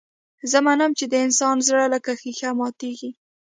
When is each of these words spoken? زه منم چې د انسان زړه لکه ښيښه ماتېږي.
زه 0.51 0.57
منم 0.65 0.91
چې 0.99 1.05
د 1.09 1.13
انسان 1.25 1.55
زړه 1.67 1.85
لکه 1.93 2.11
ښيښه 2.21 2.49
ماتېږي. 2.59 3.11